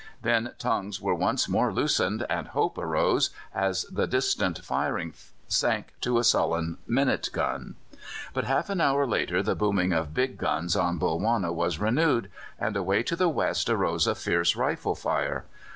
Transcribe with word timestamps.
Then 0.23 0.53
tongues 0.57 0.99
were 0.99 1.13
once 1.13 1.47
more 1.47 1.71
loosened, 1.71 2.25
and 2.27 2.47
hope 2.47 2.75
arose 2.79 3.29
as 3.53 3.83
the 3.83 4.07
distant 4.07 4.65
firing 4.65 5.13
sank 5.47 5.93
to 6.01 6.17
a 6.17 6.23
sullen 6.23 6.79
minute 6.87 7.29
gun. 7.31 7.75
But 8.33 8.45
half 8.45 8.71
an 8.71 8.81
hour 8.81 9.05
later 9.05 9.43
the 9.43 9.53
booming 9.53 9.93
of 9.93 10.11
big 10.11 10.39
guns 10.39 10.75
on 10.75 10.97
Bulwana 10.97 11.53
was 11.53 11.77
renewed, 11.77 12.31
and 12.57 12.75
away 12.75 13.03
to 13.03 13.15
the 13.15 13.29
west 13.29 13.69
arose 13.69 14.07
a 14.07 14.15
fierce 14.15 14.55
rifle 14.55 14.95
fire. 14.95 15.45